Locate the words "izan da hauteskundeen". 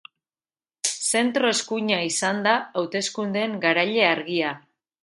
2.07-3.57